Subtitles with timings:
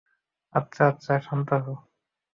[0.55, 1.75] আচ্ছা, আচ্ছা, শান্ত হও।